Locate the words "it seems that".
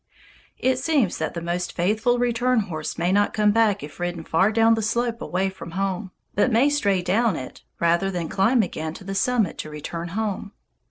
0.57-1.35